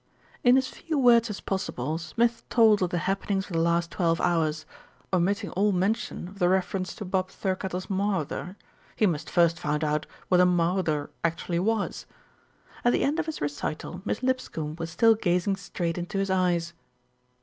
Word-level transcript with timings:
In 0.43 0.57
as 0.57 0.67
few 0.67 0.97
words 0.97 1.29
as 1.29 1.41
possible, 1.41 1.99
Smith 1.99 2.43
told 2.49 2.81
of 2.81 2.89
the 2.89 2.97
hap 3.05 3.21
penings 3.27 3.45
of 3.45 3.51
the 3.53 3.59
last 3.59 3.91
twelve 3.91 4.19
hours, 4.19 4.65
omitting 5.13 5.51
all 5.51 5.71
mention 5.71 6.21
82 6.21 6.25
THE 6.25 6.31
RETURN 6.31 6.33
OF 6.33 6.33
ALFRED 6.33 6.35
of 6.35 6.39
the 6.39 6.49
reference 6.49 6.95
to 6.95 7.05
Bob 7.05 7.29
Thirkettle's 7.29 7.85
mawther 7.87 8.55
he 8.95 9.05
must 9.05 9.29
first 9.29 9.59
find 9.59 9.83
out 9.83 10.07
what 10.27 10.41
a 10.41 10.45
mawther 10.47 11.09
actually 11.23 11.59
was. 11.59 12.07
At 12.83 12.93
the 12.93 13.03
end 13.03 13.19
of 13.19 13.27
his 13.27 13.41
recital, 13.41 14.01
Miss 14.03 14.23
Lipscombe 14.23 14.77
was 14.79 14.89
still 14.89 15.13
gazing 15.13 15.55
straight 15.57 15.99
into 15.99 16.17
his 16.17 16.31
eyes. 16.31 16.73